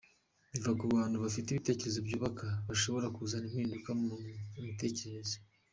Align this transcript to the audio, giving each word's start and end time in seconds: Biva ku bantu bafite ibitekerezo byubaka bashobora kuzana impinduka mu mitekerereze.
Biva 0.51 0.71
ku 0.79 0.85
bantu 0.95 1.15
bafite 1.23 1.47
ibitekerezo 1.49 1.99
byubaka 2.07 2.45
bashobora 2.69 3.07
kuzana 3.15 3.45
impinduka 3.47 3.89
mu 4.01 4.07
mitekerereze. 4.65 5.35